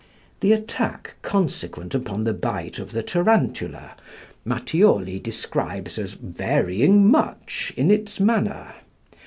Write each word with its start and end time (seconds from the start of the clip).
The 0.39 0.51
attack 0.51 1.13
consequent 1.21 1.93
upon 1.93 2.23
the 2.23 2.33
bite 2.33 2.79
of 2.79 2.91
the 2.91 3.03
tarantula, 3.03 3.91
Matthioli 4.43 5.19
describes 5.21 5.99
as 5.99 6.13
varying 6.13 7.05
much 7.07 7.71
in 7.77 7.91
its 7.91 8.19
manner. 8.19 8.73